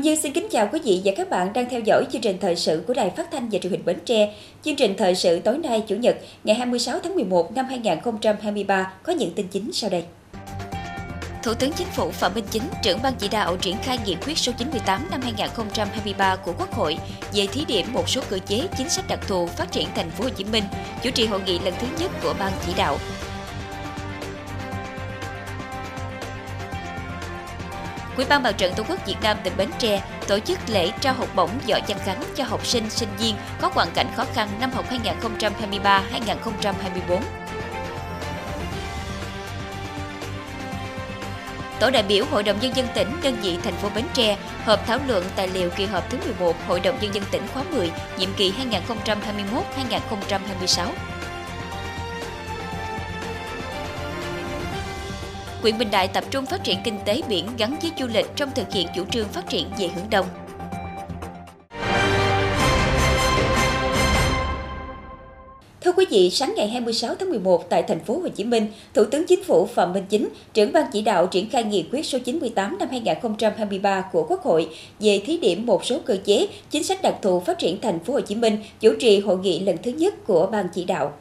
[0.00, 2.36] Quỳnh Như xin kính chào quý vị và các bạn đang theo dõi chương trình
[2.40, 4.34] thời sự của Đài Phát thanh và Truyền hình Bến Tre.
[4.62, 9.12] Chương trình thời sự tối nay Chủ nhật ngày 26 tháng 11 năm 2023 có
[9.12, 10.04] những tin chính sau đây.
[11.42, 14.38] Thủ tướng Chính phủ Phạm Minh Chính, trưởng ban chỉ đạo triển khai nghị quyết
[14.38, 16.98] số 98 năm 2023 của Quốc hội
[17.32, 20.24] về thí điểm một số cơ chế chính sách đặc thù phát triển thành phố
[20.24, 20.64] Hồ Chí Minh,
[21.02, 22.98] chủ trì hội nghị lần thứ nhất của ban chỉ đạo.
[28.20, 31.14] Ủy ban Mặt trận Tổ quốc Việt Nam tỉnh Bến Tre tổ chức lễ trao
[31.14, 34.48] học bổng giỏi Văn Khánh cho học sinh sinh viên có hoàn cảnh khó khăn
[34.60, 37.20] năm học 2023-2024.
[41.80, 44.86] Tổ đại biểu Hội đồng Nhân dân tỉnh đơn vị thành phố Bến Tre họp
[44.86, 47.90] thảo luận tài liệu kỳ họp thứ 11 Hội đồng Nhân dân tỉnh khóa 10,
[48.18, 48.54] nhiệm kỳ
[49.76, 50.86] 2021-2026.
[55.62, 58.50] Quyện Bình Đại tập trung phát triển kinh tế biển gắn với du lịch trong
[58.54, 60.26] thực hiện chủ trương phát triển về hướng đông.
[65.80, 69.04] Thưa quý vị, sáng ngày 26 tháng 11 tại thành phố Hồ Chí Minh, Thủ
[69.04, 72.18] tướng Chính phủ Phạm Minh Chính, trưởng ban chỉ đạo triển khai nghị quyết số
[72.18, 74.68] 98 năm 2023 của Quốc hội
[75.00, 78.12] về thí điểm một số cơ chế, chính sách đặc thù phát triển thành phố
[78.12, 81.12] Hồ Chí Minh, chủ trì hội nghị lần thứ nhất của ban chỉ đạo.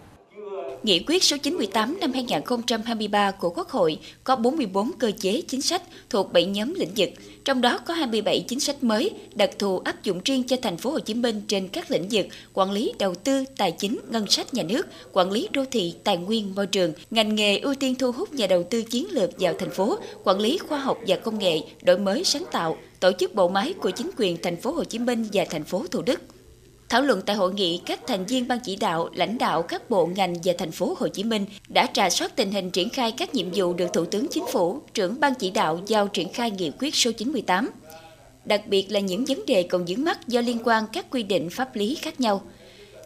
[0.83, 5.81] Nghị quyết số 98 năm 2023 của Quốc hội có 44 cơ chế chính sách
[6.09, 7.09] thuộc 7 nhóm lĩnh vực,
[7.45, 10.89] trong đó có 27 chính sách mới đặc thù áp dụng riêng cho thành phố
[10.89, 14.53] Hồ Chí Minh trên các lĩnh vực quản lý đầu tư, tài chính, ngân sách
[14.53, 18.11] nhà nước, quản lý đô thị, tài nguyên, môi trường, ngành nghề ưu tiên thu
[18.11, 21.39] hút nhà đầu tư chiến lược vào thành phố, quản lý khoa học và công
[21.39, 24.83] nghệ, đổi mới sáng tạo, tổ chức bộ máy của chính quyền thành phố Hồ
[24.83, 26.19] Chí Minh và thành phố Thủ Đức.
[26.89, 30.05] Thảo luận tại hội nghị, các thành viên ban chỉ đạo, lãnh đạo các bộ
[30.05, 33.35] ngành và thành phố Hồ Chí Minh đã trà soát tình hình triển khai các
[33.35, 36.71] nhiệm vụ được Thủ tướng Chính phủ, trưởng ban chỉ đạo giao triển khai nghị
[36.79, 37.69] quyết số 98.
[38.45, 41.49] Đặc biệt là những vấn đề còn vướng mắt do liên quan các quy định
[41.49, 42.41] pháp lý khác nhau–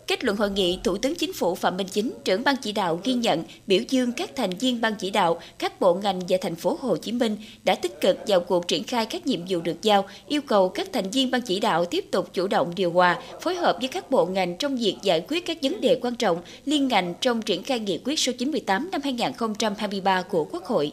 [0.07, 2.99] Kết luận hội nghị, Thủ tướng Chính phủ Phạm Minh Chính, trưởng ban chỉ đạo
[3.03, 6.55] ghi nhận, biểu dương các thành viên ban chỉ đạo, các bộ ngành và thành
[6.55, 9.81] phố Hồ Chí Minh đã tích cực vào cuộc triển khai các nhiệm vụ được
[9.81, 13.19] giao, yêu cầu các thành viên ban chỉ đạo tiếp tục chủ động điều hòa,
[13.41, 16.37] phối hợp với các bộ ngành trong việc giải quyết các vấn đề quan trọng
[16.65, 20.91] liên ngành trong triển khai nghị quyết số 98 năm 2023 của Quốc hội.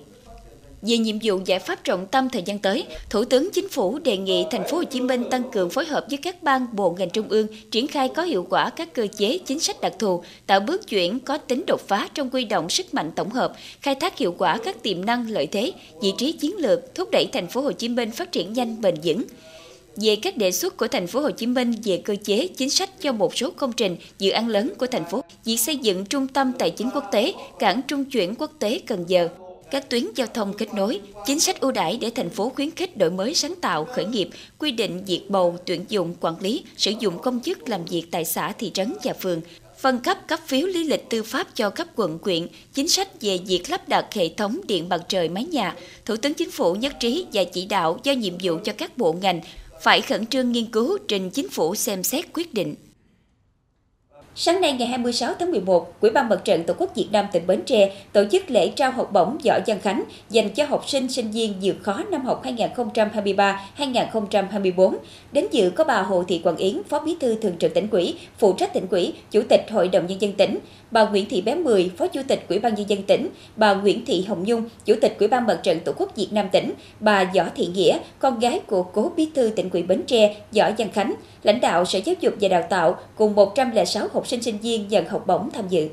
[0.83, 4.17] Về nhiệm vụ giải pháp trọng tâm thời gian tới, Thủ tướng Chính phủ đề
[4.17, 7.11] nghị thành phố Hồ Chí Minh tăng cường phối hợp với các ban bộ ngành
[7.11, 10.61] trung ương triển khai có hiệu quả các cơ chế chính sách đặc thù, tạo
[10.61, 14.19] bước chuyển có tính đột phá trong quy động sức mạnh tổng hợp, khai thác
[14.19, 17.61] hiệu quả các tiềm năng lợi thế, vị trí chiến lược, thúc đẩy thành phố
[17.61, 19.23] Hồ Chí Minh phát triển nhanh bền vững.
[19.97, 22.91] Về các đề xuất của thành phố Hồ Chí Minh về cơ chế chính sách
[23.01, 26.29] cho một số công trình, dự án lớn của thành phố, việc xây dựng trung
[26.29, 29.29] tâm tài chính quốc tế, cảng trung chuyển quốc tế Cần Giờ,
[29.71, 32.97] các tuyến giao thông kết nối, chính sách ưu đãi để thành phố khuyến khích
[32.97, 36.93] đổi mới sáng tạo, khởi nghiệp, quy định việc bầu, tuyển dụng, quản lý, sử
[37.01, 39.41] dụng công chức làm việc tại xã, thị trấn và phường,
[39.81, 43.39] phân cấp cấp phiếu lý lịch tư pháp cho cấp quận quyện, chính sách về
[43.47, 46.93] việc lắp đặt hệ thống điện mặt trời mái nhà, Thủ tướng Chính phủ nhất
[47.01, 49.41] trí và chỉ đạo do nhiệm vụ cho các bộ ngành
[49.83, 52.75] phải khẩn trương nghiên cứu trình chính phủ xem xét quyết định.
[54.43, 57.47] Sáng nay ngày 26 tháng 11, Quỹ ban Mặt trận Tổ quốc Việt Nam tỉnh
[57.47, 61.09] Bến Tre tổ chức lễ trao học bổng Võ Văn Khánh dành cho học sinh
[61.09, 62.43] sinh viên vượt khó năm học
[63.79, 64.97] 2023-2024.
[65.33, 68.15] Đến dự có bà Hồ Thị Quảng Yến, Phó Bí thư Thường trực tỉnh ủy,
[68.39, 70.59] phụ trách tỉnh ủy, Chủ tịch Hội đồng nhân dân tỉnh,
[70.91, 74.05] bà Nguyễn Thị Bé Mười, Phó Chủ tịch Ủy ban nhân dân tỉnh, bà Nguyễn
[74.05, 77.25] Thị Hồng Nhung, Chủ tịch Ủy ban Mặt trận Tổ quốc Việt Nam tỉnh, bà
[77.35, 80.89] Võ Thị Nghĩa, con gái của Cố Bí thư tỉnh ủy Bến Tre, Võ Văn
[80.93, 84.89] Khánh, lãnh đạo Sở Giáo dục và Đào tạo cùng 106 học sinh sinh viên
[84.89, 85.89] nhận học bổng tham dự.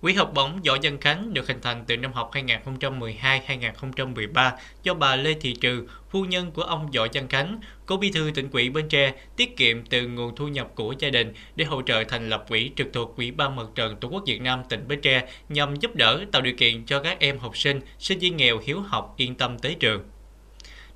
[0.00, 4.50] Quỹ học bổng Võ Văn Khánh được hình thành từ năm học 2012-2013
[4.82, 8.30] do bà Lê Thị Trừ, phu nhân của ông Võ Văn Khánh, cố bí thư
[8.34, 11.82] tỉnh ủy Bến Tre, tiết kiệm từ nguồn thu nhập của gia đình để hỗ
[11.82, 14.88] trợ thành lập quỹ trực thuộc quỹ ban Mặt trận Tổ quốc Việt Nam tỉnh
[14.88, 18.36] Bến Tre nhằm giúp đỡ tạo điều kiện cho các em học sinh, sinh viên
[18.36, 20.02] nghèo hiếu học yên tâm tới trường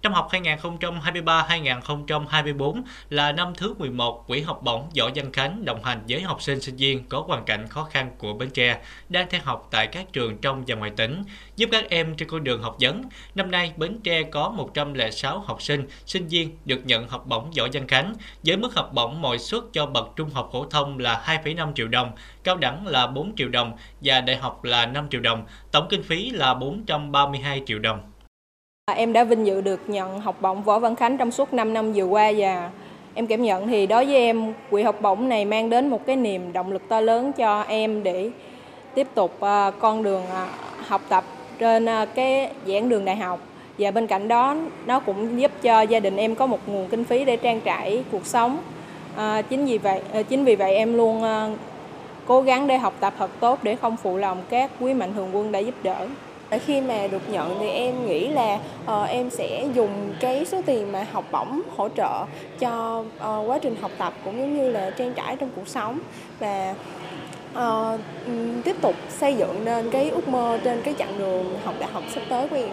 [0.03, 6.01] trong học 2023-2024 là năm thứ 11 Quỹ học bổng Võ Văn Khánh đồng hành
[6.09, 9.41] với học sinh sinh viên có hoàn cảnh khó khăn của Bến Tre đang theo
[9.45, 11.25] học tại các trường trong và ngoài tỉnh,
[11.57, 13.03] giúp các em trên con đường học vấn.
[13.35, 17.67] Năm nay, Bến Tre có 106 học sinh, sinh viên được nhận học bổng Võ
[17.73, 21.23] Văn Khánh với mức học bổng mỗi suất cho bậc trung học phổ thông là
[21.27, 22.11] 2,5 triệu đồng,
[22.45, 26.03] cao đẳng là 4 triệu đồng và đại học là 5 triệu đồng, tổng kinh
[26.03, 28.01] phí là 432 triệu đồng.
[28.91, 31.75] À, em đã vinh dự được nhận học bổng Võ Văn Khánh trong suốt 5
[31.75, 32.71] năm vừa qua và
[33.15, 36.17] em cảm nhận thì đối với em quỹ học bổng này mang đến một cái
[36.17, 38.31] niềm động lực to lớn cho em để
[38.95, 40.49] tiếp tục à, con đường à,
[40.87, 41.25] học tập
[41.59, 43.41] trên cái giảng đường đại học.
[43.79, 44.57] Và bên cạnh đó
[44.87, 48.05] nó cũng giúp cho gia đình em có một nguồn kinh phí để trang trải
[48.13, 48.59] cuộc sống.
[49.17, 51.23] À, chính vì vậy chính vì vậy em luôn
[52.27, 55.29] cố gắng để học tập thật tốt để không phụ lòng các quý mạnh thường
[55.33, 56.07] quân đã giúp đỡ
[56.51, 60.93] khi mà được nhận thì em nghĩ là uh, em sẽ dùng cái số tiền
[60.93, 62.25] mà học bổng hỗ trợ
[62.59, 65.99] cho uh, quá trình học tập cũng giống như là trang trải trong cuộc sống
[66.39, 66.75] và
[67.53, 68.01] uh,
[68.65, 72.05] tiếp tục xây dựng nên cái ước mơ trên cái chặng đường học đại học
[72.15, 72.71] sắp tới của em.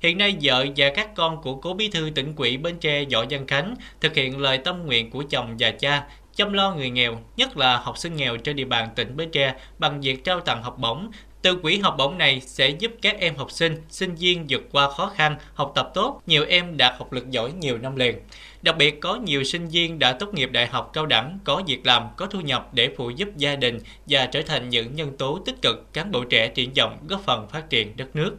[0.00, 3.24] Hiện nay vợ và các con của cố bí thư tỉnh ủy Bến Tre Võ
[3.30, 6.04] Văn Khánh thực hiện lời tâm nguyện của chồng và cha
[6.34, 9.54] chăm lo người nghèo, nhất là học sinh nghèo trên địa bàn tỉnh Bến Tre
[9.78, 11.10] bằng việc trao tặng học bổng.
[11.42, 14.90] Từ quỹ học bổng này sẽ giúp các em học sinh, sinh viên vượt qua
[14.90, 18.16] khó khăn, học tập tốt, nhiều em đạt học lực giỏi nhiều năm liền.
[18.62, 21.86] Đặc biệt có nhiều sinh viên đã tốt nghiệp đại học cao đẳng, có việc
[21.86, 25.38] làm, có thu nhập để phụ giúp gia đình và trở thành những nhân tố
[25.46, 28.36] tích cực cán bộ trẻ triển vọng góp phần phát triển đất nước.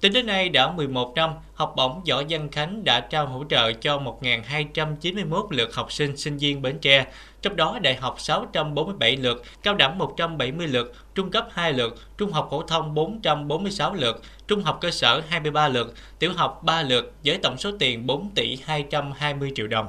[0.00, 3.72] Tính đến nay đã 11 năm, học bổng Võ Văn Khánh đã trao hỗ trợ
[3.72, 7.06] cho 1.291 lượt học sinh sinh viên Bến Tre,
[7.42, 12.32] trong đó đại học 647 lượt, cao đẳng 170 lượt, trung cấp 2 lượt, trung
[12.32, 17.12] học phổ thông 446 lượt, trung học cơ sở 23 lượt, tiểu học 3 lượt
[17.24, 19.86] với tổng số tiền 4 tỷ 220 triệu đồng.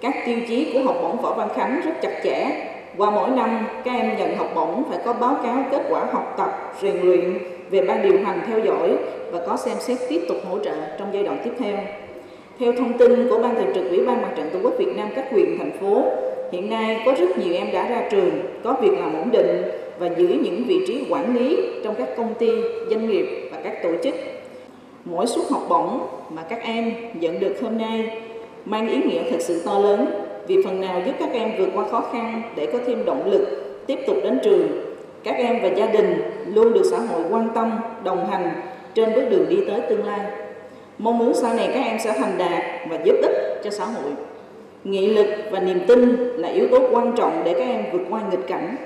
[0.00, 2.64] Các tiêu chí của học bổng Võ Văn Khánh rất chặt chẽ.
[2.96, 6.34] Qua mỗi năm, các em nhận học bổng phải có báo cáo kết quả học
[6.38, 6.50] tập,
[6.82, 7.38] rèn luyện
[7.70, 8.96] về ban điều hành theo dõi
[9.32, 12.07] và có xem xét tiếp tục hỗ trợ trong giai đoạn tiếp theo.
[12.58, 15.08] Theo thông tin của Ban Thường trực Ủy ban Mặt trận Tổ quốc Việt Nam
[15.16, 16.02] các huyện, thành phố,
[16.52, 18.30] hiện nay có rất nhiều em đã ra trường,
[18.64, 19.62] có việc làm ổn định
[19.98, 22.50] và giữ những vị trí quản lý trong các công ty,
[22.90, 24.14] doanh nghiệp và các tổ chức.
[25.04, 26.00] Mỗi suất học bổng
[26.30, 28.20] mà các em nhận được hôm nay
[28.64, 30.06] mang ý nghĩa thật sự to lớn
[30.46, 33.46] vì phần nào giúp các em vượt qua khó khăn để có thêm động lực
[33.86, 34.68] tiếp tục đến trường.
[35.24, 36.22] Các em và gia đình
[36.54, 37.70] luôn được xã hội quan tâm,
[38.04, 38.50] đồng hành
[38.94, 40.20] trên bước đường đi tới tương lai.
[40.98, 44.12] Mong muốn sau này các em sẽ thành đạt và giúp ích cho xã hội.
[44.84, 48.20] Nghị lực và niềm tin là yếu tố quan trọng để các em vượt qua
[48.30, 48.76] nghịch cảnh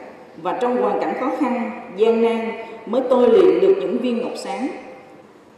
[0.42, 2.52] và trong hoàn cảnh khó khăn, gian nan
[2.86, 4.68] mới tôi luyện được những viên ngọc sáng.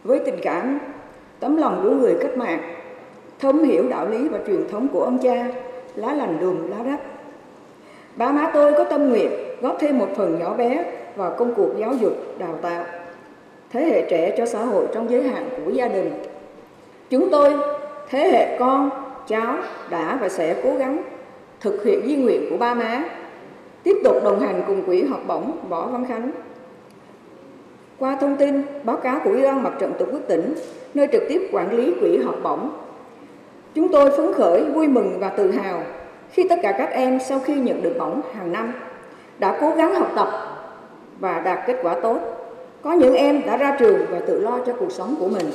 [0.04, 0.78] Với tình cảm,
[1.40, 2.74] tấm lòng của người cách mạng,
[3.38, 5.46] thấm hiểu đạo lý và truyền thống của ông cha,
[5.96, 7.00] lá lành đùm lá rách.
[8.16, 9.30] Ba má tôi có tâm nguyện
[9.60, 10.84] góp thêm một phần nhỏ bé
[11.16, 12.84] vào công cuộc giáo dục, đào tạo
[13.72, 16.10] thế hệ trẻ cho xã hội trong giới hạn của gia đình.
[17.10, 17.54] Chúng tôi,
[18.10, 18.90] thế hệ con,
[19.28, 19.56] cháu
[19.90, 21.02] đã và sẽ cố gắng
[21.60, 23.04] thực hiện di nguyện của ba má,
[23.82, 26.30] tiếp tục đồng hành cùng quỹ học bổng Võ Văn Khánh.
[27.98, 30.54] Qua thông tin, báo cáo của Ủy ban Mặt trận Tổ quốc tỉnh,
[30.94, 32.70] nơi trực tiếp quản lý quỹ học bổng,
[33.74, 35.82] chúng tôi phấn khởi, vui mừng và tự hào
[36.30, 38.72] khi tất cả các em sau khi nhận được bổng hàng năm
[39.38, 40.28] đã cố gắng học tập
[41.20, 42.18] và đạt kết quả tốt.
[42.82, 45.46] Có những em đã ra trường và tự lo cho cuộc sống của mình.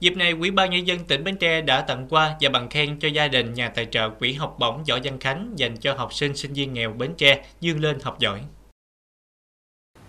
[0.00, 2.98] Dịp này, Ủy ban Nhân dân tỉnh Bến Tre đã tặng quà và bằng khen
[3.00, 6.14] cho gia đình nhà tài trợ Quỹ học bổng Võ Văn Khánh dành cho học
[6.14, 8.40] sinh sinh viên nghèo Bến Tre dương lên học giỏi.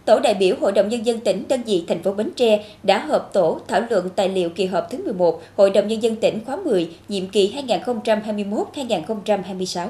[0.05, 3.05] Tổ đại biểu Hội đồng Nhân dân tỉnh đơn vị thành phố Bến Tre đã
[3.05, 6.39] họp tổ thảo luận tài liệu kỳ họp thứ 11 Hội đồng Nhân dân tỉnh
[6.45, 9.89] khóa 10, nhiệm kỳ 2021-2026.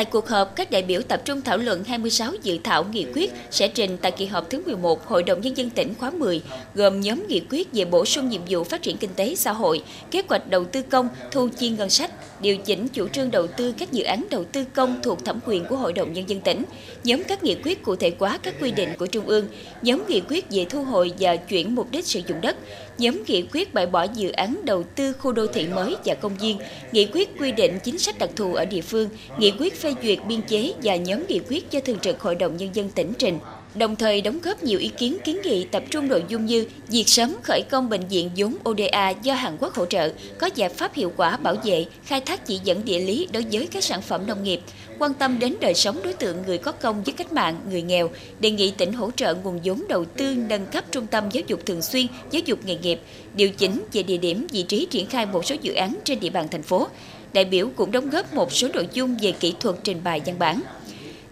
[0.00, 3.32] Tại cuộc họp, các đại biểu tập trung thảo luận 26 dự thảo nghị quyết
[3.50, 6.42] sẽ trình tại kỳ họp thứ 11 Hội đồng Nhân dân tỉnh khóa 10,
[6.74, 9.82] gồm nhóm nghị quyết về bổ sung nhiệm vụ phát triển kinh tế xã hội,
[10.10, 13.72] kế hoạch đầu tư công, thu chi ngân sách, điều chỉnh chủ trương đầu tư
[13.78, 16.64] các dự án đầu tư công thuộc thẩm quyền của Hội đồng Nhân dân tỉnh,
[17.04, 19.46] nhóm các nghị quyết cụ thể hóa các quy định của Trung ương,
[19.82, 22.56] nhóm nghị quyết về thu hồi và chuyển mục đích sử dụng đất,
[23.00, 26.36] nhóm nghị quyết bãi bỏ dự án đầu tư khu đô thị mới và công
[26.36, 26.58] viên,
[26.92, 30.18] nghị quyết quy định chính sách đặc thù ở địa phương, nghị quyết phê duyệt
[30.28, 33.38] biên chế và nhóm nghị quyết cho Thường trực Hội đồng Nhân dân tỉnh trình
[33.74, 37.08] đồng thời đóng góp nhiều ý kiến kiến nghị tập trung nội dung như việc
[37.08, 40.94] sớm khởi công bệnh viện vốn ODA do Hàn Quốc hỗ trợ, có giải pháp
[40.94, 44.26] hiệu quả bảo vệ, khai thác chỉ dẫn địa lý đối với các sản phẩm
[44.26, 44.60] nông nghiệp,
[44.98, 48.10] quan tâm đến đời sống đối tượng người có công với cách mạng, người nghèo,
[48.40, 51.66] đề nghị tỉnh hỗ trợ nguồn vốn đầu tư nâng cấp trung tâm giáo dục
[51.66, 53.00] thường xuyên, giáo dục nghề nghiệp,
[53.34, 56.30] điều chỉnh về địa điểm, vị trí triển khai một số dự án trên địa
[56.30, 56.88] bàn thành phố.
[57.32, 60.38] Đại biểu cũng đóng góp một số nội dung về kỹ thuật trình bày văn
[60.38, 60.60] bản.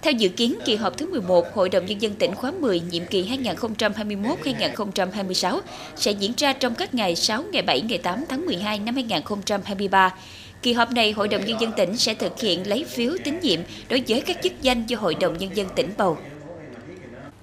[0.03, 3.07] Theo dự kiến, kỳ họp thứ 11 Hội đồng Nhân dân tỉnh khóa 10 nhiệm
[3.07, 5.61] kỳ 2021-2026
[5.97, 10.15] sẽ diễn ra trong các ngày 6, ngày 7, ngày 8 tháng 12 năm 2023.
[10.63, 13.61] Kỳ họp này, Hội đồng Nhân dân tỉnh sẽ thực hiện lấy phiếu tín nhiệm
[13.89, 16.17] đối với các chức danh do Hội đồng Nhân dân tỉnh bầu.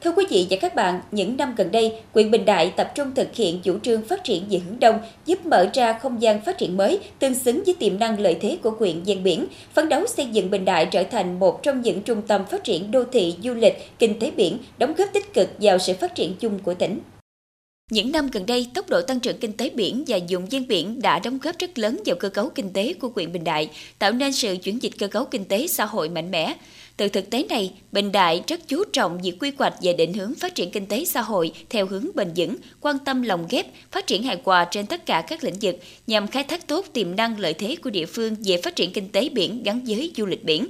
[0.06, 3.12] Thưa quý vị và các bạn, những năm gần đây, huyện Bình Đại tập trung
[3.16, 6.58] thực hiện chủ trương phát triển về hướng đông, giúp mở ra không gian phát
[6.58, 10.08] triển mới tương xứng với tiềm năng lợi thế của huyện ven biển, phấn đấu
[10.08, 13.36] xây dựng Bình Đại trở thành một trong những trung tâm phát triển đô thị
[13.44, 16.74] du lịch, kinh tế biển, đóng góp tích cực vào sự phát triển chung của
[16.74, 17.00] tỉnh.
[17.92, 21.02] Những năm gần đây, tốc độ tăng trưởng kinh tế biển và dụng ven biển
[21.02, 23.70] đã đóng góp rất lớn vào cơ cấu kinh tế của huyện Bình Đại,
[24.00, 26.56] tạo nên sự chuyển dịch cơ cấu kinh tế xã hội mạnh mẽ.
[26.98, 30.36] Từ thực tế này, Bình Đại rất chú trọng việc quy hoạch và định hướng
[30.36, 34.08] phát triển kinh tế xã hội theo hướng bền vững, quan tâm lồng ghép, phát
[34.08, 35.76] triển hài hòa trên tất cả các lĩnh vực
[36.08, 39.10] nhằm khai thác tốt tiềm năng lợi thế của địa phương về phát triển kinh
[39.10, 40.68] tế biển gắn với du lịch biển.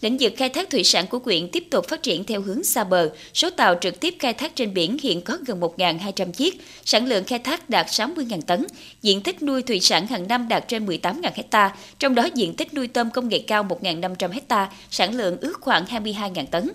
[0.00, 2.84] Lĩnh vực khai thác thủy sản của quyện tiếp tục phát triển theo hướng xa
[2.84, 3.10] bờ.
[3.34, 7.24] Số tàu trực tiếp khai thác trên biển hiện có gần 1.200 chiếc, sản lượng
[7.24, 8.66] khai thác đạt 60.000 tấn.
[9.02, 12.74] Diện tích nuôi thủy sản hàng năm đạt trên 18.000 hecta, trong đó diện tích
[12.74, 16.70] nuôi tôm công nghệ cao 1.500 hecta, sản lượng ước khoảng 22.000 tấn.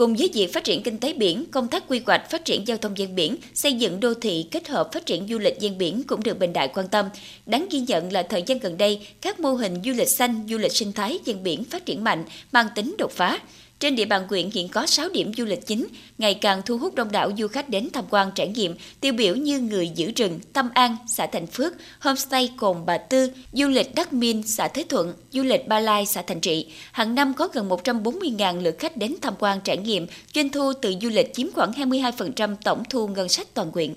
[0.00, 2.76] Cùng với việc phát triển kinh tế biển, công tác quy hoạch phát triển giao
[2.76, 6.02] thông gian biển, xây dựng đô thị kết hợp phát triển du lịch gian biển
[6.06, 7.06] cũng được Bình Đại quan tâm.
[7.46, 10.58] Đáng ghi nhận là thời gian gần đây, các mô hình du lịch xanh, du
[10.58, 13.38] lịch sinh thái gian biển phát triển mạnh, mang tính đột phá.
[13.80, 15.86] Trên địa bàn huyện hiện có 6 điểm du lịch chính,
[16.18, 19.36] ngày càng thu hút đông đảo du khách đến tham quan trải nghiệm, tiêu biểu
[19.36, 23.94] như người giữ rừng, Tâm An, xã Thành Phước, homestay Cồn Bà Tư, du lịch
[23.94, 26.72] Đắc Min, xã Thế Thuận, du lịch Ba Lai, xã Thành Trị.
[26.92, 30.94] Hàng năm có gần 140.000 lượt khách đến tham quan trải nghiệm, doanh thu từ
[31.00, 33.94] du lịch chiếm khoảng 22% tổng thu ngân sách toàn huyện.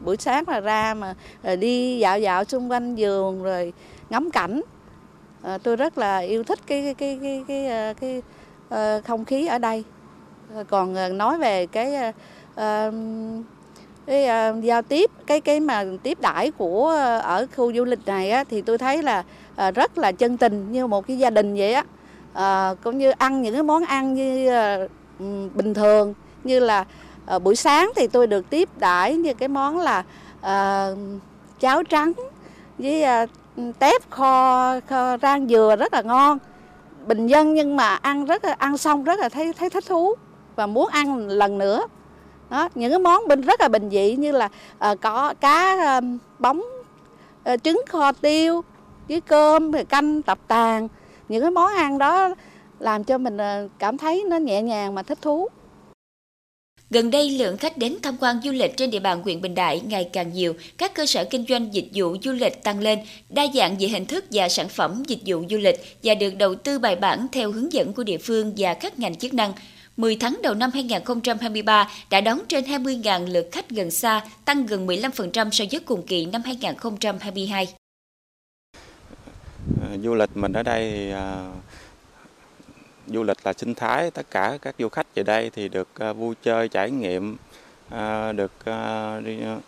[0.00, 3.72] Buổi sáng là ra mà ờ, đi dạo dạo xung quanh vườn rồi
[4.10, 4.60] ngắm cảnh
[5.42, 8.22] à, tôi rất là yêu thích cái cái cái cái cái, ờ, cái,
[8.98, 9.84] uh, không khí ở đây.
[10.68, 12.12] Còn nói về cái
[12.52, 12.94] uh,
[14.06, 16.88] cái uh, giao tiếp cái cái mà tiếp đãi của
[17.22, 19.24] ở khu du lịch này á, thì tôi thấy là
[19.68, 21.84] uh, rất là chân tình như một cái gia đình vậy á.
[22.72, 24.50] Uh, cũng như ăn những cái món ăn như
[24.84, 24.90] uh,
[25.54, 26.84] bình thường như là
[27.36, 30.04] uh, buổi sáng thì tôi được tiếp đãi như cái món là
[30.38, 30.98] uh,
[31.60, 32.12] cháo trắng
[32.78, 33.30] với uh,
[33.78, 36.38] tép kho, kho rang dừa rất là ngon.
[37.06, 40.14] Bình dân nhưng mà ăn rất là ăn xong rất là thấy thấy thích thú
[40.56, 41.86] và muốn ăn lần nữa.
[42.50, 44.48] Đó những cái món bình rất là bình dị như là
[44.90, 46.04] uh, có cá uh,
[46.38, 46.62] bóng
[47.52, 48.64] uh, trứng kho tiêu
[49.08, 50.88] với cơm rồi canh tập tàn
[51.28, 52.28] những cái món ăn đó
[52.78, 55.48] làm cho mình uh, cảm thấy nó nhẹ nhàng mà thích thú.
[56.92, 59.80] Gần đây, lượng khách đến tham quan du lịch trên địa bàn huyện Bình Đại
[59.80, 63.46] ngày càng nhiều, các cơ sở kinh doanh dịch vụ du lịch tăng lên, đa
[63.54, 66.78] dạng về hình thức và sản phẩm dịch vụ du lịch và được đầu tư
[66.78, 69.52] bài bản theo hướng dẫn của địa phương và các ngành chức năng.
[69.96, 74.86] 10 tháng đầu năm 2023 đã đón trên 20.000 lượt khách gần xa, tăng gần
[74.86, 77.68] 15% so với cùng kỳ năm 2022.
[79.80, 81.10] Ờ, du lịch mình ở đây thì
[83.12, 86.16] du lịch là sinh thái tất cả các du khách về đây thì được uh,
[86.16, 87.36] vui chơi trải nghiệm
[87.94, 89.62] uh, được uh, đi, uh,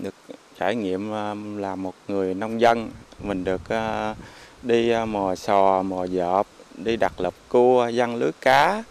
[0.00, 0.14] được
[0.58, 2.90] trải nghiệm uh, là một người nông dân.
[3.20, 4.16] Mình được uh,
[4.62, 8.84] đi uh, mò sò mò dợp đi đặt lợp cua dân lưới cá.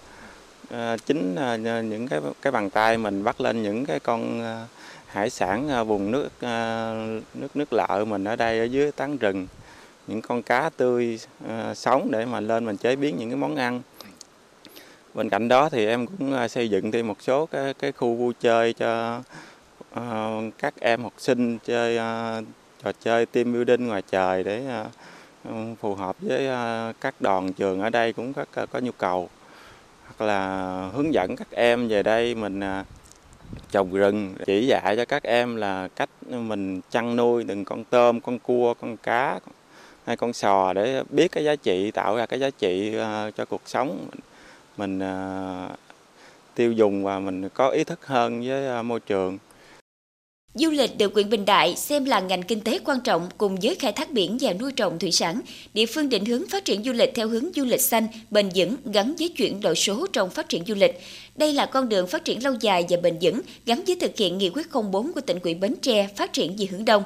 [0.73, 4.69] Uh, chính uh, những cái cái bàn tay mình bắt lên những cái con uh,
[5.05, 9.17] hải sản uh, vùng nước uh, nước nước lợ mình ở đây ở dưới tán
[9.17, 9.47] rừng
[10.07, 13.55] những con cá tươi uh, sống để mà lên mình chế biến những cái món
[13.55, 13.81] ăn.
[15.13, 18.15] Bên cạnh đó thì em cũng uh, xây dựng thêm một số cái, cái khu
[18.15, 19.21] vui chơi cho
[19.99, 22.45] uh, các em học sinh chơi uh,
[22.83, 24.81] trò chơi team building ngoài trời để
[25.49, 28.91] uh, phù hợp với uh, các đoàn trường ở đây cũng rất uh, có nhu
[28.91, 29.29] cầu.
[30.05, 32.85] Hoặc là hướng dẫn các em về đây mình uh,
[33.71, 38.21] trồng rừng chỉ dạy cho các em là cách mình chăn nuôi từng con tôm
[38.21, 39.39] con cua con cá
[40.05, 43.45] hai con sò để biết cái giá trị tạo ra cái giá trị ờ, cho
[43.45, 44.07] cuộc sống
[44.77, 45.69] mình ờ,
[46.55, 49.37] tiêu dùng và mình có ý thức hơn với ờ, môi trường.
[50.53, 53.75] Du lịch được huyện Bình Đại xem là ngành kinh tế quan trọng cùng với
[53.75, 55.41] khai thác biển và nuôi trồng thủy sản.
[55.73, 58.75] Địa phương định hướng phát triển du lịch theo hướng du lịch xanh, bền vững
[58.85, 60.99] gắn với chuyển đổi số trong phát triển du lịch.
[61.35, 64.37] Đây là con đường phát triển lâu dài và bền vững gắn với thực hiện
[64.37, 67.03] nghị quyết 04 của tỉnh ủy Bến Tre phát triển về hướng đông.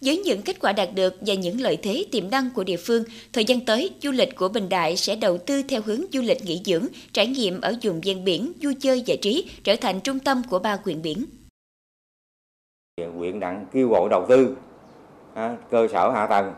[0.00, 3.04] Với những kết quả đạt được và những lợi thế tiềm năng của địa phương,
[3.32, 6.44] thời gian tới, du lịch của Bình Đại sẽ đầu tư theo hướng du lịch
[6.44, 10.18] nghỉ dưỡng, trải nghiệm ở vùng ven biển, vui chơi giải trí, trở thành trung
[10.18, 11.24] tâm của ba huyện biển.
[13.16, 14.56] Huyện đang kêu gọi đầu tư
[15.70, 16.52] cơ sở hạ tầng,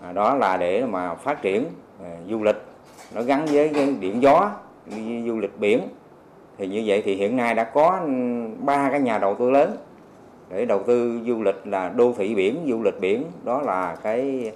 [0.00, 1.64] à, đó là để mà phát triển
[2.02, 2.56] à, du lịch,
[3.14, 3.68] nó gắn với
[4.00, 4.50] điện gió,
[5.26, 5.80] du lịch biển.
[6.58, 8.00] Thì như vậy thì hiện nay đã có
[8.58, 9.76] ba cái nhà đầu tư lớn
[10.52, 13.24] để đầu tư du lịch là đô thị biển, du lịch biển.
[13.44, 14.52] Đó là cái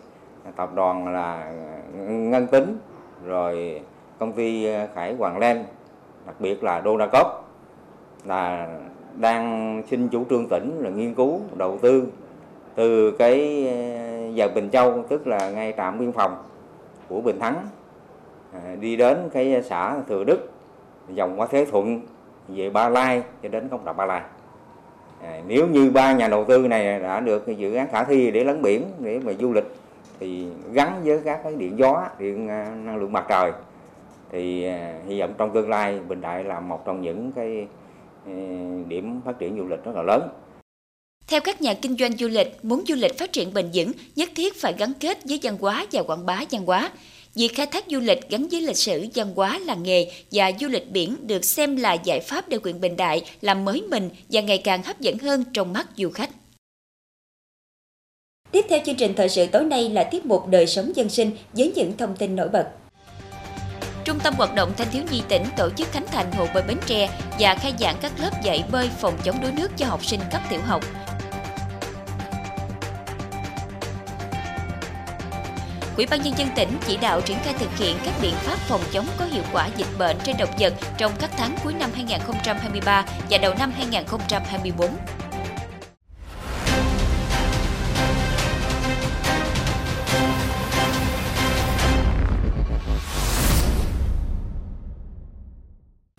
[0.57, 1.53] tập đoàn là
[2.09, 2.79] ngân tính
[3.25, 3.81] rồi
[4.19, 5.65] công ty khải hoàng len
[6.27, 7.49] đặc biệt là đô cốc
[8.25, 8.69] là
[9.17, 12.07] đang xin chủ trương tỉnh là nghiên cứu, đầu tư
[12.75, 16.37] từ cái ờ, giờ Bình Châu, tức là ngay trạm biên phòng
[17.09, 17.57] của Bình Thắng
[18.53, 20.51] à, đi đến cái xã Thừa Đức
[21.09, 22.01] dòng qua Thế Thuận,
[22.49, 24.23] về Ba Lai, cho đến công đảo Ba Lai
[25.47, 28.63] nếu như ba nhà đầu tư này đã được dự án khả thi để lấn
[28.63, 29.65] biển để mà du lịch
[30.21, 33.53] thì gắn với các cái điện gió, điện à, năng lượng mặt trời
[34.33, 37.67] thì à, hy vọng trong tương lai Bình Đại là một trong những cái
[38.27, 38.33] à,
[38.89, 40.29] điểm phát triển du lịch rất là lớn.
[41.27, 44.29] Theo các nhà kinh doanh du lịch, muốn du lịch phát triển bền vững, nhất
[44.35, 46.91] thiết phải gắn kết với văn hóa và quảng bá văn hóa.
[47.37, 50.69] Việc khai thác du lịch gắn với lịch sử, văn hóa, làng nghề và du
[50.69, 54.41] lịch biển được xem là giải pháp để huyện Bình Đại làm mới mình và
[54.41, 56.31] ngày càng hấp dẫn hơn trong mắt du khách.
[58.53, 61.31] Tiếp theo chương trình thời sự tối nay là tiết mục đời sống dân sinh
[61.53, 62.69] với những thông tin nổi bật.
[64.05, 66.79] Trung tâm hoạt động thanh thiếu nhi tỉnh tổ chức khánh thành hồ bơi Bến
[66.87, 70.21] Tre và khai giảng các lớp dạy bơi phòng chống đuối nước cho học sinh
[70.33, 70.85] cấp tiểu học.
[75.97, 78.81] Ủy ban nhân dân tỉnh chỉ đạo triển khai thực hiện các biện pháp phòng
[78.93, 83.05] chống có hiệu quả dịch bệnh trên động vật trong các tháng cuối năm 2023
[83.31, 84.91] và đầu năm 2024.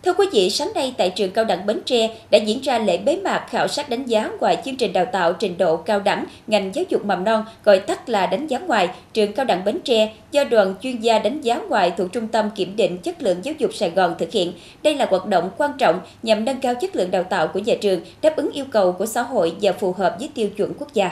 [0.07, 2.97] Thưa quý vị, sáng nay tại trường cao đẳng Bến Tre đã diễn ra lễ
[2.97, 6.25] bế mạc khảo sát đánh giá ngoài chương trình đào tạo trình độ cao đẳng
[6.47, 9.79] ngành giáo dục mầm non, gọi tắt là đánh giá ngoài trường cao đẳng Bến
[9.83, 13.37] Tre do đoàn chuyên gia đánh giá ngoài thuộc Trung tâm Kiểm định Chất lượng
[13.43, 14.53] Giáo dục Sài Gòn thực hiện.
[14.83, 17.75] Đây là hoạt động quan trọng nhằm nâng cao chất lượng đào tạo của nhà
[17.81, 20.93] trường, đáp ứng yêu cầu của xã hội và phù hợp với tiêu chuẩn quốc
[20.93, 21.11] gia.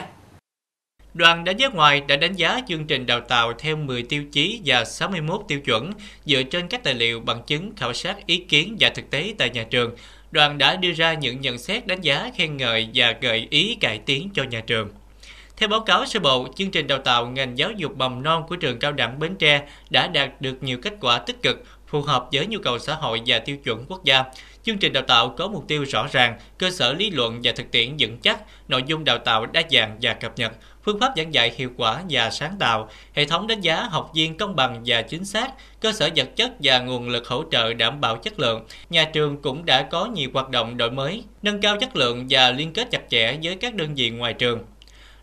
[1.16, 4.60] Đoàn đánh giá ngoài đã đánh giá chương trình đào tạo theo 10 tiêu chí
[4.64, 5.92] và 61 tiêu chuẩn
[6.24, 9.50] dựa trên các tài liệu bằng chứng, khảo sát, ý kiến và thực tế tại
[9.50, 9.96] nhà trường.
[10.30, 13.98] Đoàn đã đưa ra những nhận xét đánh giá, khen ngợi và gợi ý cải
[13.98, 14.88] tiến cho nhà trường.
[15.56, 18.56] Theo báo cáo sơ bộ, chương trình đào tạo ngành giáo dục mầm non của
[18.56, 22.28] trường cao đẳng Bến Tre đã đạt được nhiều kết quả tích cực, phù hợp
[22.32, 24.24] với nhu cầu xã hội và tiêu chuẩn quốc gia.
[24.62, 27.70] Chương trình đào tạo có mục tiêu rõ ràng, cơ sở lý luận và thực
[27.70, 30.52] tiễn vững chắc, nội dung đào tạo đa dạng và cập nhật,
[30.86, 34.36] phương pháp giảng dạy hiệu quả và sáng tạo, hệ thống đánh giá học viên
[34.36, 38.00] công bằng và chính xác, cơ sở vật chất và nguồn lực hỗ trợ đảm
[38.00, 38.64] bảo chất lượng.
[38.90, 42.50] Nhà trường cũng đã có nhiều hoạt động đổi mới, nâng cao chất lượng và
[42.50, 44.58] liên kết chặt chẽ với các đơn vị ngoài trường.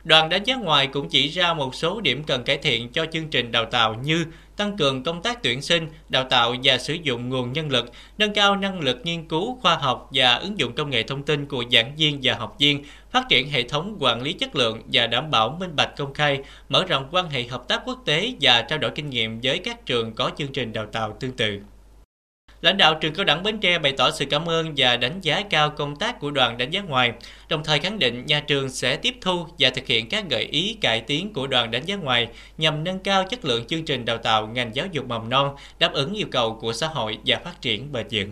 [0.03, 3.29] Đoàn đánh giá ngoài cũng chỉ ra một số điểm cần cải thiện cho chương
[3.29, 4.25] trình đào tạo như
[4.57, 8.33] tăng cường công tác tuyển sinh, đào tạo và sử dụng nguồn nhân lực, nâng
[8.33, 11.63] cao năng lực nghiên cứu khoa học và ứng dụng công nghệ thông tin của
[11.71, 15.31] giảng viên và học viên, phát triển hệ thống quản lý chất lượng và đảm
[15.31, 16.39] bảo minh bạch công khai,
[16.69, 19.85] mở rộng quan hệ hợp tác quốc tế và trao đổi kinh nghiệm với các
[19.85, 21.59] trường có chương trình đào tạo tương tự.
[22.63, 25.41] Lãnh đạo trường cao đẳng Bến Tre bày tỏ sự cảm ơn và đánh giá
[25.49, 27.11] cao công tác của đoàn đánh giá ngoài,
[27.49, 30.77] đồng thời khẳng định nhà trường sẽ tiếp thu và thực hiện các gợi ý
[30.81, 34.17] cải tiến của đoàn đánh giá ngoài nhằm nâng cao chất lượng chương trình đào
[34.17, 37.61] tạo ngành giáo dục mầm non, đáp ứng yêu cầu của xã hội và phát
[37.61, 38.29] triển bền vững.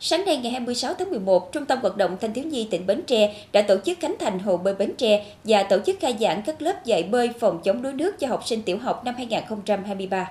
[0.00, 3.02] Sáng nay ngày 26 tháng 11, Trung tâm hoạt động thanh thiếu nhi tỉnh Bến
[3.06, 6.42] Tre đã tổ chức khánh thành hồ bơi Bến Tre và tổ chức khai giảng
[6.42, 10.30] các lớp dạy bơi phòng chống đuối nước cho học sinh tiểu học năm 2023.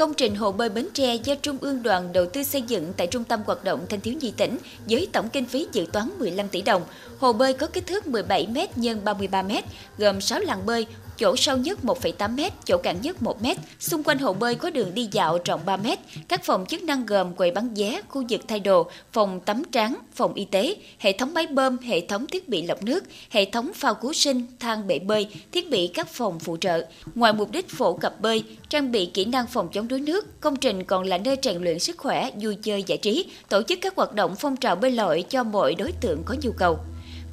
[0.00, 3.06] Công trình hồ bơi Bến Tre do Trung ương đoàn đầu tư xây dựng tại
[3.06, 4.58] Trung tâm hoạt động thanh thiếu nhi tỉnh
[4.88, 6.82] với tổng kinh phí dự toán 15 tỷ đồng.
[7.18, 9.62] Hồ bơi có kích thước 17m x 33m,
[9.98, 10.86] gồm 6 làn bơi,
[11.20, 13.46] chỗ sâu nhất 1,8 m, chỗ cạn nhất 1 m.
[13.80, 15.86] Xung quanh hồ bơi có đường đi dạo rộng 3 m.
[16.28, 19.96] Các phòng chức năng gồm quầy bán vé, khu vực thay đồ, phòng tắm trắng,
[20.14, 23.70] phòng y tế, hệ thống máy bơm, hệ thống thiết bị lọc nước, hệ thống
[23.74, 26.86] phao cứu sinh, thang bể bơi, thiết bị các phòng phụ trợ.
[27.14, 30.56] Ngoài mục đích phổ cập bơi, trang bị kỹ năng phòng chống đuối nước, công
[30.56, 33.96] trình còn là nơi rèn luyện sức khỏe, vui chơi giải trí, tổ chức các
[33.96, 36.78] hoạt động phong trào bơi lội cho mọi đối tượng có nhu cầu.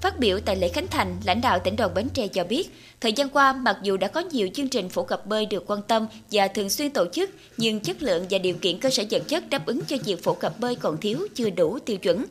[0.02, 2.70] Phát biểu tại lễ khánh thành, lãnh đạo tỉnh đoàn Bến Tre cho biết,
[3.02, 5.82] thời gian qua mặc dù đã có nhiều chương trình phổ cập bơi được quan
[5.88, 9.24] tâm và thường xuyên tổ chức, nhưng chất lượng và điều kiện cơ sở vật
[9.28, 12.26] chất đáp ứng cho việc phổ cập bơi còn thiếu, chưa đủ tiêu chuẩn.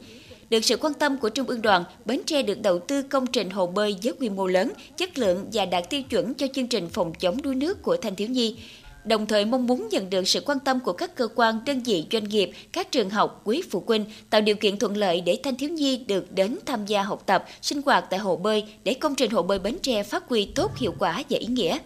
[0.51, 3.51] Được sự quan tâm của Trung ương đoàn, Bến Tre được đầu tư công trình
[3.51, 6.89] hồ bơi với quy mô lớn, chất lượng và đạt tiêu chuẩn cho chương trình
[6.89, 8.57] phòng chống đuối nước của thanh thiếu nhi
[9.07, 12.07] đồng thời mong muốn nhận được sự quan tâm của các cơ quan, đơn vị,
[12.12, 15.57] doanh nghiệp, các trường học, quý phụ huynh, tạo điều kiện thuận lợi để thanh
[15.57, 19.14] thiếu nhi được đến tham gia học tập, sinh hoạt tại hồ bơi để công
[19.14, 21.79] trình hồ bơi Bến Tre phát huy tốt hiệu quả và ý nghĩa.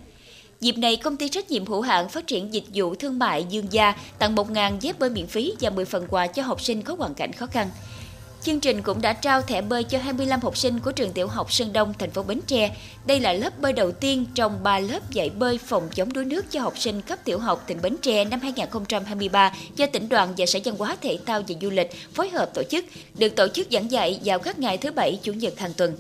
[0.61, 3.67] Dịp này, công ty trách nhiệm hữu hạn phát triển dịch vụ thương mại Dương
[3.71, 6.95] Gia tặng 1.000 dép bơi miễn phí và 10 phần quà cho học sinh có
[6.99, 7.71] hoàn cảnh khó khăn.
[8.43, 11.53] Chương trình cũng đã trao thẻ bơi cho 25 học sinh của trường tiểu học
[11.53, 12.77] Sơn Đông, thành phố Bến Tre.
[13.07, 16.51] Đây là lớp bơi đầu tiên trong 3 lớp dạy bơi phòng chống đuối nước
[16.51, 20.47] cho học sinh cấp tiểu học tỉnh Bến Tre năm 2023 do tỉnh đoàn và
[20.47, 22.85] Sở Văn hóa Thể thao và Du lịch phối hợp tổ chức,
[23.19, 25.97] được tổ chức giảng dạy vào các ngày thứ Bảy, Chủ nhật hàng tuần.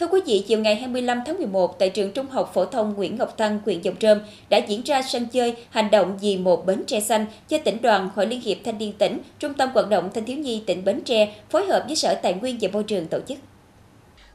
[0.00, 3.16] Thưa quý vị, chiều ngày 25 tháng 11 tại trường Trung học phổ thông Nguyễn
[3.16, 6.84] Ngọc Thăng, huyện Dòng Trơm đã diễn ra sân chơi hành động vì một bến
[6.86, 10.10] tre xanh do tỉnh đoàn, Hội Liên hiệp Thanh niên tỉnh, Trung tâm vận động
[10.14, 13.06] thanh thiếu nhi tỉnh Bến Tre phối hợp với Sở Tài nguyên và Môi trường
[13.06, 13.38] tổ chức.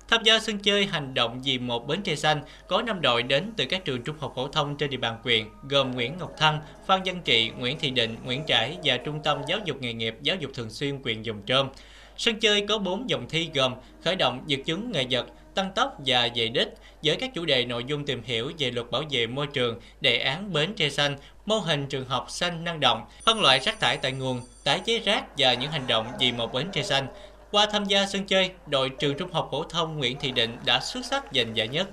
[0.07, 3.51] Tham gia sân chơi hành động vì một bến tre xanh có 5 đội đến
[3.57, 6.59] từ các trường trung học phổ thông trên địa bàn huyện gồm Nguyễn Ngọc Thăng,
[6.87, 10.15] Phan Văn Trị, Nguyễn Thị Định, Nguyễn Trãi và Trung tâm Giáo dục nghề nghiệp
[10.21, 11.69] Giáo dục thường xuyên huyện Dòng Trơm.
[12.17, 15.97] Sân chơi có 4 dòng thi gồm khởi động dự chứng nghệ vật, tăng tốc
[16.05, 16.67] và về đích
[17.03, 20.17] với các chủ đề nội dung tìm hiểu về luật bảo vệ môi trường, đề
[20.17, 23.97] án bến tre xanh, mô hình trường học xanh năng động, phân loại rác thải
[23.97, 27.07] tại nguồn, tái chế rác và những hành động vì một bến tre xanh.
[27.51, 30.79] Qua tham gia sân chơi, đội trường trung học phổ thông Nguyễn Thị Định đã
[30.79, 31.87] xuất sắc giành giải nhất.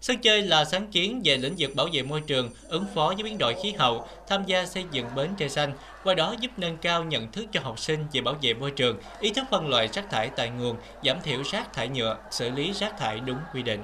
[0.00, 3.22] Sân chơi là sáng kiến về lĩnh vực bảo vệ môi trường, ứng phó với
[3.22, 5.72] biến đổi khí hậu, tham gia xây dựng bến tre xanh,
[6.04, 8.96] qua đó giúp nâng cao nhận thức cho học sinh về bảo vệ môi trường,
[9.20, 12.72] ý thức phân loại rác thải tại nguồn, giảm thiểu rác thải nhựa, xử lý
[12.72, 13.82] rác thải đúng quy định.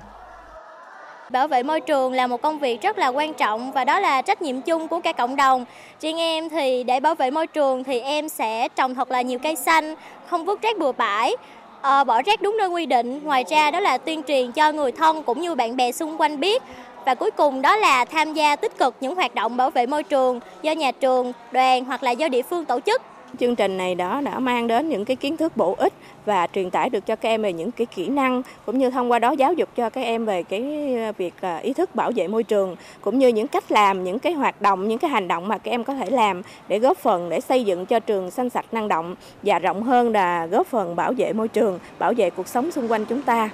[1.30, 4.22] Bảo vệ môi trường là một công việc rất là quan trọng và đó là
[4.22, 5.64] trách nhiệm chung của cả cộng đồng.
[6.00, 9.38] Riêng em thì để bảo vệ môi trường thì em sẽ trồng thật là nhiều
[9.38, 9.94] cây xanh,
[10.26, 11.36] không vứt rác bừa bãi,
[11.84, 13.20] uh, bỏ rác đúng nơi quy định.
[13.24, 16.40] Ngoài ra đó là tuyên truyền cho người thân cũng như bạn bè xung quanh
[16.40, 16.62] biết.
[17.06, 20.02] Và cuối cùng đó là tham gia tích cực những hoạt động bảo vệ môi
[20.02, 23.02] trường do nhà trường, đoàn hoặc là do địa phương tổ chức.
[23.40, 25.92] Chương trình này đó đã mang đến những cái kiến thức bổ ích
[26.24, 29.10] và truyền tải được cho các em về những cái kỹ năng cũng như thông
[29.10, 32.10] qua đó giáo dục cho các em về cái ờ, việc ờ, ý thức bảo
[32.16, 35.28] vệ môi trường cũng như những cách làm, những cái hoạt động, những cái hành
[35.28, 38.30] động mà các em có thể làm để góp phần để xây dựng cho trường
[38.30, 42.12] xanh sạch năng động và rộng hơn là góp phần bảo vệ môi trường, bảo
[42.16, 43.50] vệ cuộc sống xung quanh chúng ta.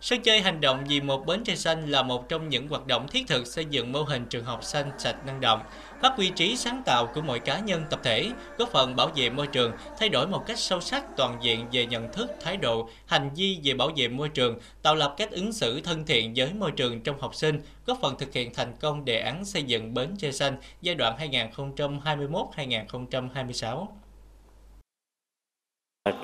[0.00, 3.06] Sân chơi hành động vì một bến tre xanh là một trong những hoạt động
[3.08, 5.60] thiết thực xây dựng mô hình trường học xanh sạch năng động,
[6.02, 9.30] phát huy trí sáng tạo của mọi cá nhân tập thể, góp phần bảo vệ
[9.30, 12.88] môi trường, thay đổi một cách sâu sắc toàn diện về nhận thức, thái độ,
[13.06, 16.52] hành vi về bảo vệ môi trường, tạo lập cách ứng xử thân thiện với
[16.52, 19.94] môi trường trong học sinh, góp phần thực hiện thành công đề án xây dựng
[19.94, 23.86] bến tre xanh giai đoạn 2021-2026.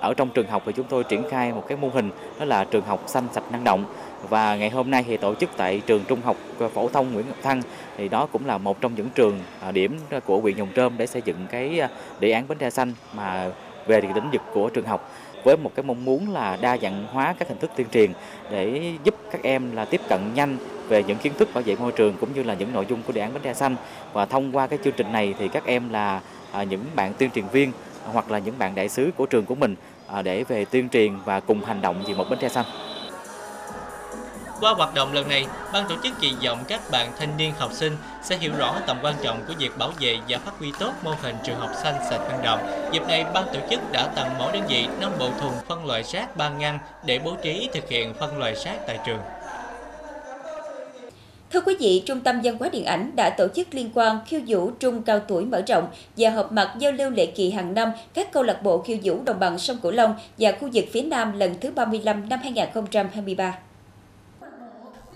[0.00, 2.64] Ở trong trường học thì chúng tôi triển khai một cái mô hình, đó là
[2.64, 3.84] trường học xanh sạch năng động.
[4.28, 6.36] Và ngày hôm nay thì tổ chức tại trường trung học
[6.74, 7.62] phổ thông Nguyễn Ngọc Thăng.
[7.96, 11.06] Thì đó cũng là một trong những trường à, điểm của huyện Nhồng Trơm để
[11.06, 11.88] xây dựng cái à,
[12.20, 13.50] đề án bến tre xanh mà
[13.86, 15.10] về lĩnh vực của trường học.
[15.44, 18.12] Với một cái mong muốn là đa dạng hóa các hình thức tuyên truyền
[18.50, 20.56] để giúp các em là tiếp cận nhanh
[20.88, 23.12] về những kiến thức bảo vệ môi trường cũng như là những nội dung của
[23.12, 23.76] đề án bến tre xanh.
[24.12, 26.20] Và thông qua cái chương trình này thì các em là
[26.52, 27.72] à, những bạn tuyên truyền viên
[28.04, 29.74] hoặc là những bạn đại sứ của trường của mình
[30.06, 32.64] à, để về tuyên truyền và cùng hành động vì một bến tre xanh.
[34.60, 37.72] Qua hoạt động lần này, ban tổ chức kỳ vọng các bạn thanh niên học
[37.72, 40.92] sinh sẽ hiểu rõ tầm quan trọng của việc bảo vệ và phát huy tốt
[41.02, 42.90] mô hình trường học xanh sạch năng động.
[42.92, 46.02] Dịp này, ban tổ chức đã tặng mỗi đơn vị 5 bộ thùng phân loại
[46.02, 49.20] rác ba ngăn để bố trí thực hiện phân loại rác tại trường.
[51.52, 54.40] Thưa quý vị, Trung tâm Văn hóa Điện ảnh đã tổ chức liên quan khiêu
[54.46, 57.92] vũ trung cao tuổi mở rộng và họp mặt giao lưu lễ kỳ hàng năm
[58.14, 61.02] các câu lạc bộ khiêu vũ đồng bằng sông Cửu Long và khu vực phía
[61.02, 63.58] Nam lần thứ 35 năm 2023.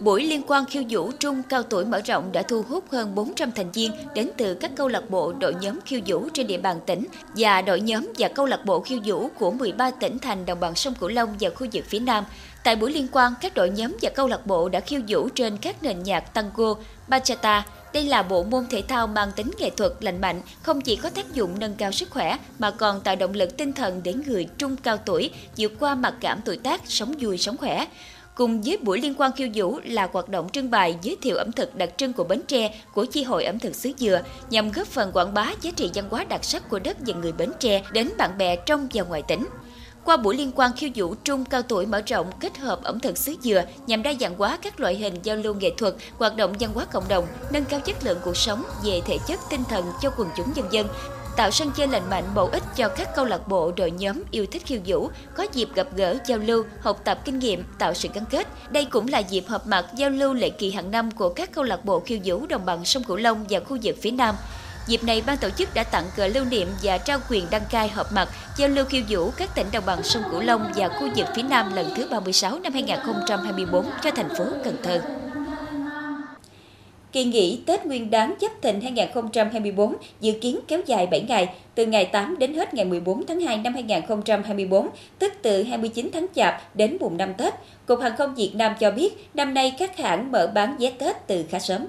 [0.00, 3.50] Buổi liên quan khiêu vũ trung cao tuổi mở rộng đã thu hút hơn 400
[3.52, 6.76] thành viên đến từ các câu lạc bộ đội nhóm khiêu vũ trên địa bàn
[6.86, 10.60] tỉnh và đội nhóm và câu lạc bộ khiêu vũ của 13 tỉnh thành đồng
[10.60, 12.24] bằng sông Cửu Long và khu vực phía Nam.
[12.64, 15.56] Tại buổi liên quan, các đội nhóm và câu lạc bộ đã khiêu vũ trên
[15.56, 16.74] các nền nhạc tango,
[17.08, 17.66] bachata.
[17.92, 21.10] Đây là bộ môn thể thao mang tính nghệ thuật lành mạnh, không chỉ có
[21.10, 24.48] tác dụng nâng cao sức khỏe mà còn tạo động lực tinh thần để người
[24.58, 27.86] trung cao tuổi vượt qua mặc cảm tuổi tác, sống vui sống khỏe.
[28.34, 31.52] Cùng với buổi liên quan khiêu vũ là hoạt động trưng bày giới thiệu ẩm
[31.52, 34.86] thực đặc trưng của Bến Tre của Chi hội ẩm thực xứ Dừa nhằm góp
[34.86, 37.82] phần quảng bá giá trị văn hóa đặc sắc của đất và người Bến Tre
[37.92, 39.46] đến bạn bè trong và ngoài tỉnh.
[40.04, 43.18] Qua buổi liên quan khiêu vũ trung cao tuổi mở rộng kết hợp ẩm thực
[43.18, 46.52] xứ Dừa nhằm đa dạng hóa các loại hình giao lưu nghệ thuật, hoạt động
[46.60, 49.84] văn hóa cộng đồng, nâng cao chất lượng cuộc sống về thể chất tinh thần
[50.02, 50.86] cho quần chúng nhân dân,
[51.36, 54.46] tạo sân chơi lành mạnh bổ ích cho các câu lạc bộ đội nhóm yêu
[54.46, 58.08] thích khiêu vũ, có dịp gặp gỡ giao lưu, học tập kinh nghiệm, tạo sự
[58.14, 58.48] gắn kết.
[58.70, 61.64] Đây cũng là dịp họp mặt giao lưu lễ kỳ hàng năm của các câu
[61.64, 64.34] lạc bộ khiêu vũ đồng bằng sông Cửu Long và khu vực phía Nam.
[64.86, 67.88] Dịp này, ban tổ chức đã tặng cờ lưu niệm và trao quyền đăng cai
[67.88, 71.08] họp mặt giao lưu khiêu vũ các tỉnh đồng bằng sông Cửu Long và khu
[71.16, 75.02] vực phía Nam lần thứ 36 năm 2024 cho thành phố Cần Thơ.
[77.12, 81.86] Kỳ nghỉ Tết Nguyên đán Giáp Thìn 2024 dự kiến kéo dài 7 ngày, từ
[81.86, 86.76] ngày 8 đến hết ngày 14 tháng 2 năm 2024, tức từ 29 tháng Chạp
[86.76, 87.54] đến mùng 5 Tết.
[87.86, 91.26] Cục Hàng không Việt Nam cho biết năm nay các hãng mở bán vé Tết
[91.26, 91.86] từ khá sớm.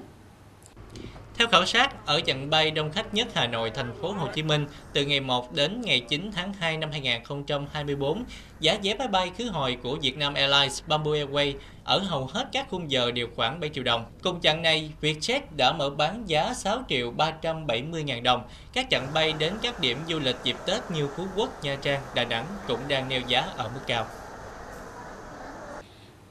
[1.38, 4.42] Theo khảo sát, ở chặng bay đông khách nhất Hà Nội, thành phố Hồ Chí
[4.42, 8.24] Minh từ ngày 1 đến ngày 9 tháng 2 năm 2024,
[8.60, 12.66] giá vé máy bay khứ hồi của Vietnam Airlines Bamboo Airways ở hầu hết các
[12.70, 14.04] khung giờ đều khoảng 7 triệu đồng.
[14.22, 18.48] Cùng chặng này, Vietjet đã mở bán giá 6 triệu 370 ngàn đồng.
[18.72, 22.00] Các chặng bay đến các điểm du lịch dịp Tết như Phú Quốc, Nha Trang,
[22.14, 24.06] Đà Nẵng cũng đang neo giá ở mức cao.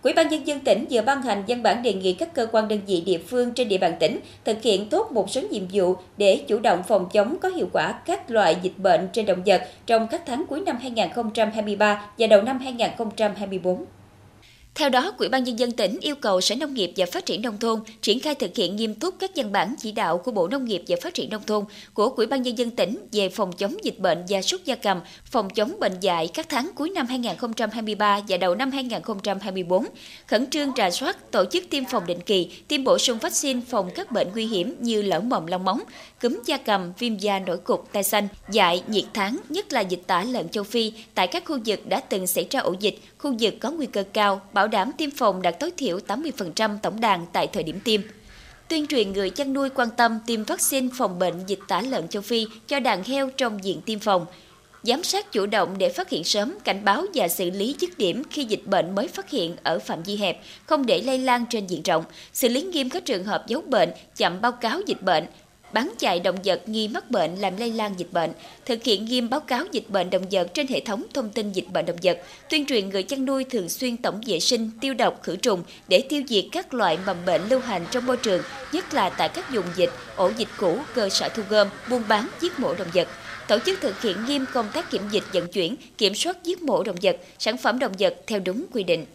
[0.05, 2.67] Ủy ban nhân dân tỉnh vừa ban hành văn bản đề nghị các cơ quan
[2.67, 5.95] đơn vị địa phương trên địa bàn tỉnh thực hiện tốt một số nhiệm vụ
[6.17, 9.61] để chủ động phòng chống có hiệu quả các loại dịch bệnh trên động vật
[9.85, 13.85] trong các tháng cuối năm 2023 và đầu năm 2024.
[14.75, 17.41] Theo đó, Ủy ban nhân dân tỉnh yêu cầu Sở Nông nghiệp và Phát triển
[17.41, 20.47] nông thôn triển khai thực hiện nghiêm túc các văn bản chỉ đạo của Bộ
[20.47, 23.51] Nông nghiệp và Phát triển nông thôn, của Ủy ban nhân dân tỉnh về phòng
[23.51, 27.07] chống dịch bệnh gia súc gia cầm, phòng chống bệnh dại các tháng cuối năm
[27.07, 29.85] 2023 và đầu năm 2024,
[30.27, 33.89] khẩn trương rà soát, tổ chức tiêm phòng định kỳ, tiêm bổ sung vaccine phòng
[33.95, 35.81] các bệnh nguy hiểm như lở mồm long móng,
[36.25, 40.01] cúm da cầm, viêm da nổi cục, tai xanh, dại, nhiệt tháng, nhất là dịch
[40.07, 43.35] tả lợn châu Phi tại các khu vực đã từng xảy ra ổ dịch, khu
[43.39, 47.25] vực có nguy cơ cao, bảo đảm tiêm phòng đạt tối thiểu 80% tổng đàn
[47.33, 48.01] tại thời điểm tiêm.
[48.67, 52.21] Tuyên truyền người chăn nuôi quan tâm tiêm vaccine phòng bệnh dịch tả lợn châu
[52.21, 54.25] Phi cho đàn heo trong diện tiêm phòng.
[54.83, 58.23] Giám sát chủ động để phát hiện sớm, cảnh báo và xử lý dứt điểm
[58.29, 61.67] khi dịch bệnh mới phát hiện ở phạm vi hẹp, không để lây lan trên
[61.67, 65.25] diện rộng, xử lý nghiêm các trường hợp giấu bệnh, chậm báo cáo dịch bệnh,
[65.75, 68.31] bán chạy động vật nghi mắc bệnh làm lây lan dịch bệnh,
[68.65, 71.65] thực hiện nghiêm báo cáo dịch bệnh động vật trên hệ thống thông tin dịch
[71.73, 75.23] bệnh động vật, tuyên truyền người chăn nuôi thường xuyên tổng vệ sinh, tiêu độc,
[75.23, 78.93] khử trùng để tiêu diệt các loại mầm bệnh lưu hành trong môi trường, nhất
[78.93, 82.59] là tại các vùng dịch, ổ dịch cũ, cơ sở thu gom, buôn bán, giết
[82.59, 83.07] mổ động vật
[83.47, 86.83] tổ chức thực hiện nghiêm công tác kiểm dịch vận chuyển, kiểm soát giết mổ
[86.83, 89.05] động vật, sản phẩm động vật theo đúng quy định.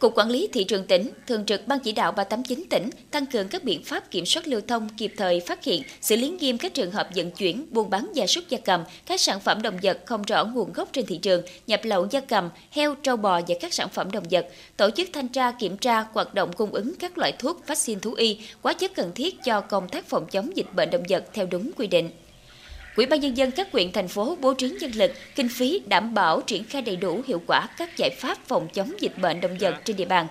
[0.00, 3.48] Cục Quản lý Thị trường tỉnh, Thường trực Ban chỉ đạo 389 tỉnh tăng cường
[3.48, 6.74] các biện pháp kiểm soát lưu thông, kịp thời phát hiện, xử lý nghiêm các
[6.74, 10.00] trường hợp vận chuyển, buôn bán gia súc gia cầm, các sản phẩm động vật
[10.06, 13.54] không rõ nguồn gốc trên thị trường, nhập lậu gia cầm, heo, trâu bò và
[13.60, 16.94] các sản phẩm động vật, tổ chức thanh tra kiểm tra hoạt động cung ứng
[16.98, 20.56] các loại thuốc, vaccine thú y, hóa chất cần thiết cho công tác phòng chống
[20.56, 22.10] dịch bệnh động vật theo đúng quy định.
[23.00, 26.14] Ủy ban nhân dân các huyện thành phố bố trí nhân lực, kinh phí đảm
[26.14, 29.56] bảo triển khai đầy đủ hiệu quả các giải pháp phòng chống dịch bệnh động
[29.60, 30.26] vật trên địa bàn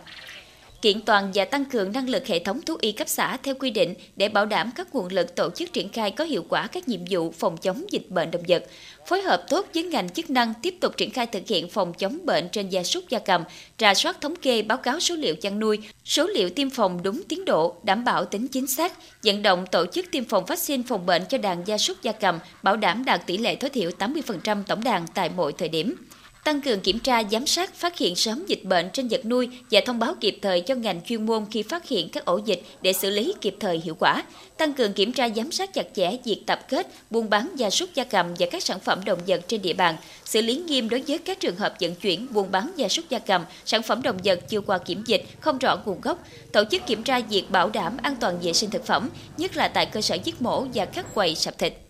[0.82, 3.72] kiện toàn và tăng cường năng lực hệ thống thú y cấp xã theo quy
[3.72, 6.88] định để bảo đảm các nguồn lực tổ chức triển khai có hiệu quả các
[6.88, 8.66] nhiệm vụ phòng chống dịch bệnh động vật,
[9.08, 12.26] phối hợp tốt với ngành chức năng tiếp tục triển khai thực hiện phòng chống
[12.26, 13.44] bệnh trên gia súc gia cầm,
[13.80, 17.24] rà soát thống kê báo cáo số liệu chăn nuôi, số liệu tiêm phòng đúng
[17.24, 21.06] tiến độ, đảm bảo tính chính xác, vận động tổ chức tiêm phòng vaccine phòng
[21.06, 24.64] bệnh cho đàn gia súc gia cầm, bảo đảm đạt tỷ lệ tối thiểu 80%
[24.68, 25.96] tổng đàn tại mọi thời điểm
[26.44, 29.82] tăng cường kiểm tra, giám sát, phát hiện sớm dịch bệnh trên vật nuôi và
[29.86, 32.94] thông báo kịp thời cho ngành chuyên môn khi phát hiện các ổ dịch để
[32.94, 34.24] xử lý kịp thời hiệu quả.
[34.58, 37.90] Tăng cường kiểm tra, giám sát chặt chẽ việc tập kết, buôn bán gia súc
[37.94, 41.02] gia cầm và các sản phẩm động vật trên địa bàn, xử lý nghiêm đối
[41.08, 44.18] với các trường hợp vận chuyển, buôn bán gia súc gia cầm, sản phẩm động
[44.24, 46.24] vật chưa qua kiểm dịch, không rõ nguồn gốc.
[46.52, 49.68] Tổ chức kiểm tra việc bảo đảm an toàn vệ sinh thực phẩm, nhất là
[49.68, 51.89] tại cơ sở giết mổ và các quầy sạp thịt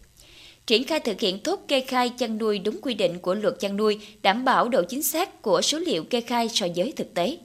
[0.69, 3.77] triển khai thực hiện tốt kê khai chăn nuôi đúng quy định của luật chăn
[3.77, 7.37] nuôi, đảm bảo độ chính xác của số liệu kê khai so với thực tế.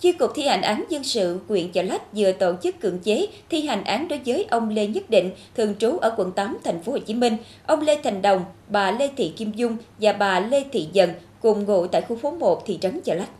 [0.00, 3.26] Chi cục thi hành án dân sự huyện Chợ Lách vừa tổ chức cưỡng chế
[3.50, 6.82] thi hành án đối với ông Lê Nhất Định, thường trú ở quận 8 thành
[6.82, 10.40] phố Hồ Chí Minh, ông Lê Thành Đồng, bà Lê Thị Kim Dung và bà
[10.40, 13.30] Lê Thị Dần cùng ngụ tại khu phố 1 thị trấn Chợ Lách.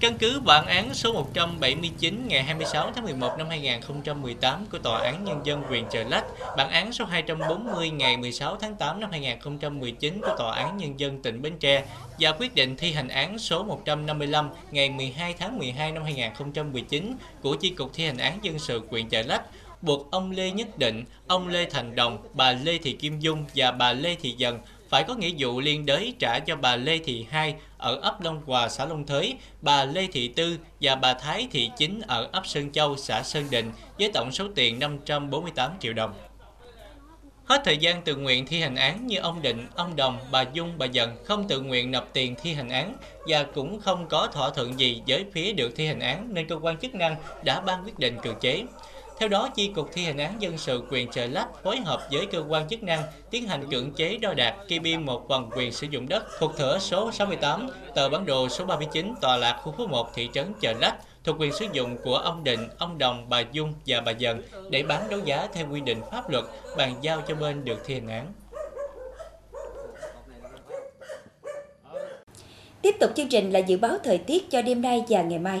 [0.00, 5.24] Căn cứ bản án số 179 ngày 26 tháng 11 năm 2018 của Tòa án
[5.24, 6.24] Nhân dân huyện Chợ Lách,
[6.56, 11.22] bản án số 240 ngày 16 tháng 8 năm 2019 của Tòa án Nhân dân
[11.22, 11.84] tỉnh Bến Tre
[12.20, 17.54] và quyết định thi hành án số 155 ngày 12 tháng 12 năm 2019 của
[17.54, 19.42] Chi cục thi hành án dân sự huyện Chợ Lách
[19.82, 23.70] buộc ông Lê Nhất Định, ông Lê Thành Đồng, bà Lê Thị Kim Dung và
[23.72, 24.58] bà Lê Thị Dần
[24.90, 28.42] phải có nghĩa vụ liên đới trả cho bà Lê Thị Hai ở ấp Long
[28.46, 32.46] Hòa, xã Long Thới, bà Lê Thị Tư và bà Thái Thị Chính ở ấp
[32.46, 36.14] Sơn Châu, xã Sơn Định với tổng số tiền 548 triệu đồng.
[37.44, 40.78] Hết thời gian tự nguyện thi hành án như ông Định, ông Đồng, bà Dung,
[40.78, 44.50] bà Dần không tự nguyện nộp tiền thi hành án và cũng không có thỏa
[44.50, 47.84] thuận gì với phía được thi hành án nên cơ quan chức năng đã ban
[47.84, 48.62] quyết định cưỡng chế.
[49.20, 52.26] Theo đó, Chi cục thi hành án dân sự quyền Chợ Lách phối hợp với
[52.26, 55.72] cơ quan chức năng tiến hành cưỡng chế đo đạc kê biên một phần quyền
[55.72, 59.72] sử dụng đất thuộc thửa số 68, tờ bản đồ số 39 tòa lạc khu
[59.72, 63.28] phố 1 thị trấn Chợ Lách thuộc quyền sử dụng của ông Định, ông Đồng,
[63.28, 66.44] bà Dung và bà Dần để bán đấu giá theo quy định pháp luật,
[66.76, 68.32] bàn giao cho bên được thi hành án.
[72.82, 75.60] Tiếp tục chương trình là dự báo thời tiết cho đêm nay và ngày mai.